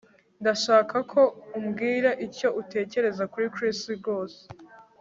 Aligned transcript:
Ndashaka 0.41 0.95
ko 1.11 1.21
umbwira 1.57 2.09
icyo 2.25 2.47
utekereza 2.61 3.23
kuri 3.33 3.47
Chris 3.55 3.79
rwose 3.97 4.41